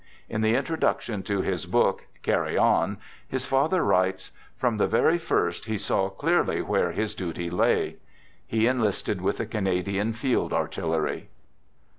[0.27, 5.65] In the introduction to his book" Carry On," his father writes:" From the very first
[5.65, 7.97] he saw clearly where his duty lay."
[8.47, 11.29] He enlisted with the Canadian Field Artillery.